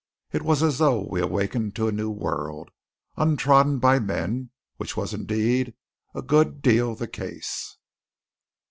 It 0.31 0.41
was 0.41 0.63
as 0.63 0.79
though 0.79 0.99
we 1.05 1.21
awakened 1.21 1.75
to 1.75 1.87
a 1.87 1.91
new 1.91 2.09
world, 2.09 2.71
untrodden 3.17 3.77
by 3.77 3.99
men; 3.99 4.49
which 4.77 4.97
was, 4.97 5.13
indeed, 5.13 5.75
a 6.15 6.23
good 6.23 6.63
deal 6.63 6.95
the 6.95 7.07
case. 7.07 7.77